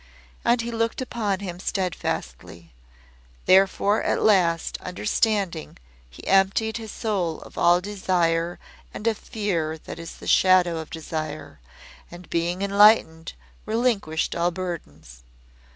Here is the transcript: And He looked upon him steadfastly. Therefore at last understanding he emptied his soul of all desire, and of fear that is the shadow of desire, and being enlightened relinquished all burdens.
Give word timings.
And 0.43 0.61
He 0.61 0.71
looked 0.71 0.99
upon 0.99 1.41
him 1.41 1.59
steadfastly. 1.59 2.73
Therefore 3.45 4.01
at 4.01 4.19
last 4.19 4.79
understanding 4.81 5.77
he 6.09 6.25
emptied 6.25 6.77
his 6.77 6.91
soul 6.91 7.39
of 7.41 7.55
all 7.55 7.79
desire, 7.81 8.57
and 8.95 9.05
of 9.05 9.15
fear 9.15 9.77
that 9.77 9.99
is 9.99 10.13
the 10.17 10.25
shadow 10.25 10.79
of 10.79 10.89
desire, 10.89 11.59
and 12.09 12.27
being 12.31 12.63
enlightened 12.63 13.33
relinquished 13.67 14.33
all 14.35 14.49
burdens. 14.49 15.21